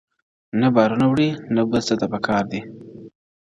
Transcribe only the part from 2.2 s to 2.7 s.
کار دی،